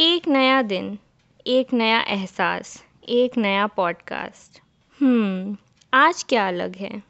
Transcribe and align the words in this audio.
एक 0.00 0.28
नया 0.28 0.60
दिन, 0.62 0.98
एक 1.46 1.72
नया 1.72 1.98
एहसास, 2.00 2.82
एक 3.08 3.36
नया 3.36 3.66
पॉडकास्ट 3.66 4.60
हम्म 5.00 5.56
आज 5.92 6.22
क्या 6.28 6.46
अलग 6.48 6.76
है? 6.76 7.02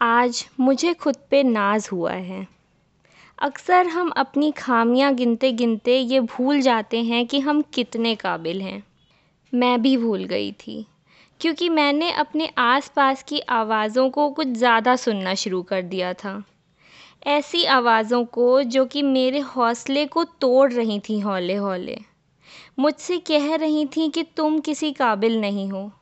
आज 0.00 0.44
मुझे 0.60 0.92
खुद 0.94 1.16
पे 1.30 1.42
नाज 1.42 1.88
हुआ 1.92 2.12
है। 2.12 2.46
अक्सर 3.38 3.86
हम 3.86 4.10
अपनी 4.16 4.52
खामियाँ 4.52 5.12
गिनते 5.14 5.52
गिनते 5.52 5.98
ये 5.98 6.20
भूल 6.20 6.60
जाते 6.60 7.02
हैं 7.02 7.26
कि 7.26 7.40
हम 7.40 7.62
कितने 7.74 8.14
काबिल 8.14 8.62
हैं। 8.62 8.82
मैं 9.52 9.80
भी 9.82 9.96
भूल 9.96 10.24
गई 10.24 10.52
थी, 10.52 10.86
क्योंकि 11.40 11.68
मैंने 11.68 12.12
अपने 12.12 12.50
आसपास 12.58 13.22
की 13.22 13.40
आवाज़ों 13.40 14.10
को 14.10 14.30
कुछ 14.30 14.48
ज़्यादा 14.48 14.96
सुनना 14.96 15.34
शुरू 15.34 15.62
कर 15.62 15.82
दिया 15.82 16.14
था। 16.14 16.42
ऐसी 17.26 17.64
आवाज़ों 17.64 18.24
को 18.24 18.62
जो 18.62 18.84
कि 18.84 19.02
मेरे 19.02 19.38
हौसले 19.38 20.06
को 20.06 20.24
तोड़ 20.24 20.72
रही 20.72 21.00
थी 21.00 21.18
हौले 21.18 21.54
हौले। 21.54 21.98
मुझसे 22.78 23.18
कह 23.18 23.54
रही 23.54 23.86
थी 23.86 24.08
कि 24.08 24.22
तुम 24.22 24.58
किसी 24.58 24.92
काबिल 24.92 25.40
नहीं 25.40 25.68
हो। 25.68 25.92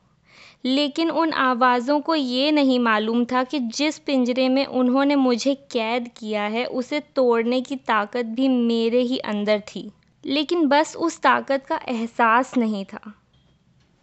लेकिन 0.65 1.11
उन 1.11 1.33
आवाज़ों 1.33 1.99
को 1.99 2.15
ये 2.15 2.51
नहीं 2.51 2.79
मालूम 2.79 3.25
था 3.25 3.43
कि 3.43 3.59
जिस 3.59 3.99
पिंजरे 3.99 4.49
में 4.49 4.65
उन्होंने 4.65 5.15
मुझे 5.15 5.55
कैद 5.55 6.09
किया 6.17 6.43
है, 6.43 6.65
उसे 6.65 6.99
तोड़ने 6.99 7.61
की 7.61 7.75
ताकत 7.75 8.25
भी 8.25 8.47
मेरे 8.47 9.01
ही 9.01 9.17
अंदर 9.17 9.59
थी। 9.59 9.91
लेकिन 10.25 10.67
बस 10.67 10.95
उस 10.95 11.21
ताकत 11.21 11.65
का 11.65 11.79
एहसास 11.87 12.57
नहीं 12.57 12.85
था। 12.85 13.13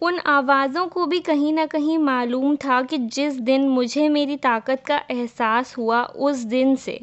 उन 0.02 0.18
आवाज़ों 0.18 0.86
को 0.86 1.06
भी 1.06 1.20
कहीं 1.20 1.52
ना 1.52 1.66
कहीं 1.66 1.98
मालूम 1.98 2.56
था 2.56 2.82
कि 2.82 2.98
जिस 2.98 3.34
दिन 3.34 3.68
मुझे 3.68 4.08
मेरी 4.08 4.36
ताकत 4.36 4.82
का 4.86 5.02
एहसास 5.10 5.78
हुआ, 5.78 6.02
उस 6.04 6.36
दिन 6.36 6.76
से। 6.76 7.00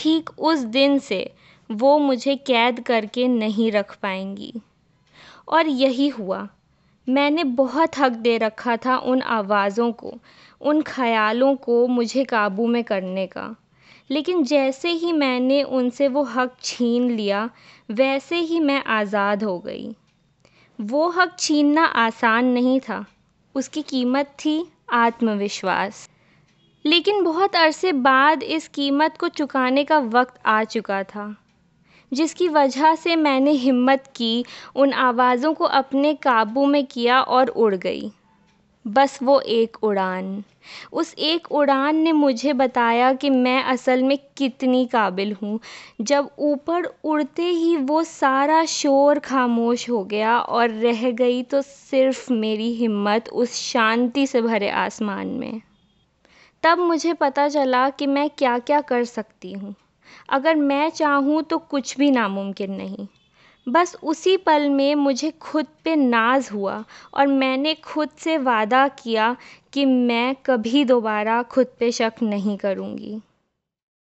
ठीक 0.00 0.30
उस 0.38 0.58
दिन 0.58 0.98
से 0.98 1.34
वो 1.70 1.98
मुझे 1.98 2.36
कैद 2.36 2.80
करके 2.80 3.28
नहीं 3.28 3.72
रख 3.72 3.96
पाएँगी। 4.02 4.52
और 5.48 5.66
यही 5.66 6.08
हुआ। 6.08 6.48
मैंने 7.08 7.44
बहुत 7.44 7.98
हक 7.98 8.12
दे 8.12 8.38
रखा 8.38 8.76
था 8.76 8.96
उन 8.96 9.22
आवाज़ों 9.22 9.92
को, 9.92 10.14
उन 10.60 10.82
ख़यालों 10.82 11.56
को 11.56 11.86
मुझे 11.86 12.24
काबू 12.24 12.66
में 12.66 12.84
करने 12.84 13.26
का। 13.26 13.56
लेकिन 14.10 14.42
जैसे 14.44 14.90
ही 14.90 15.12
मैंने 15.12 15.62
उनसे 15.62 16.08
वो 16.08 16.22
हक 16.22 16.56
छीन 16.62 17.10
लिया, 17.10 17.50
वैसे 17.90 18.36
ही 18.36 18.60
मैं 18.60 18.84
आज़ाद 18.84 19.44
हो 19.44 19.58
गई। 19.58 19.96
वो 20.80 21.08
हक 21.08 21.36
छीनना 21.38 21.84
आसान 21.84 22.44
नहीं 22.44 22.80
था। 22.80 23.04
उसकी 23.54 23.82
कीमत 23.82 24.26
थी 24.26 24.72
आत्मविश्वास। 24.92 26.10
लेकिन 26.84 27.22
बहुत 27.24 27.56
अरसे 27.56 27.92
बाद 27.92 28.42
इस 28.42 28.68
कीमत 28.68 29.16
को 29.16 29.28
चुकाने 29.28 29.84
का 29.84 29.98
वक्त 29.98 30.40
आ 30.46 30.62
चुका 30.64 31.02
था, 31.02 31.34
जिसकी 32.12 32.48
वजह 32.48 32.94
से 32.94 33.16
मैंने 33.16 33.50
हिम्मत 33.50 34.12
की, 34.16 34.44
उन 34.76 34.92
आवाज़ों 34.92 35.54
को 35.54 35.64
अपने 35.64 36.14
काबू 36.14 36.66
में 36.66 36.84
किया 36.86 37.20
और 37.20 37.48
उड़ 37.48 37.74
गई। 37.74 38.10
बस 38.84 39.18
वो 39.22 39.40
एक 39.40 39.76
उड़ान। 39.84 40.42
उस 40.92 41.14
एक 41.18 41.52
उड़ान 41.52 41.96
ने 41.96 42.12
मुझे 42.12 42.52
बताया 42.52 43.12
कि 43.12 43.30
मैं 43.30 43.62
असल 43.62 44.02
में 44.02 44.18
कितनी 44.36 44.84
काबिल 44.86 45.36
हूँ। 45.42 45.58
जब 46.00 46.30
ऊपर 46.38 46.84
उड़ते 47.04 47.42
ही 47.42 47.76
वो 47.76 48.02
सारा 48.04 48.64
शोर 48.64 49.18
खामोश 49.18 49.88
हो 49.90 50.04
गया 50.04 50.38
और 50.38 50.70
रह 50.70 51.10
गई 51.10 51.42
तो 51.42 51.62
सिर्फ़ 51.62 52.32
मेरी 52.32 52.72
हिम्मत 52.74 53.28
उस 53.28 53.54
शांति 53.62 54.26
से 54.26 54.42
भरे 54.42 54.70
आसमान 54.70 55.26
में। 55.26 55.60
तब 56.62 56.78
मुझे 56.78 57.12
पता 57.12 57.48
चला 57.48 57.88
कि 57.90 58.06
मैं 58.06 58.30
क्या 58.30 58.58
क्या 58.58 58.80
कर 58.80 59.04
सकती 59.04 59.52
हूँ। 59.52 59.74
अगर 60.28 60.56
मैं 60.56 60.90
चाहूँ 60.90 61.42
तो 61.42 61.58
कुछ 61.58 61.96
भी 61.98 62.10
नामुमकिन 62.10 62.72
नहीं। 62.72 63.06
बस 63.66 63.96
उसी 64.02 64.36
पल 64.36 64.68
में 64.70 64.94
मुझे 64.94 65.30
खुद 65.30 65.66
पे 65.84 65.96
नाज 65.96 66.48
हुआ 66.52 66.84
और 67.14 67.26
मैंने 67.26 67.74
खुद 67.74 68.08
से 68.18 68.38
वादा 68.38 68.88
किया 68.88 69.36
कि 69.72 69.84
मैं 69.84 70.34
कभी 70.46 70.84
दोबारा 70.84 71.42
खुद 71.42 71.66
पे 71.80 71.92
शक 71.92 72.12
नहीं 72.22 72.56
करूँगी। 72.56 73.20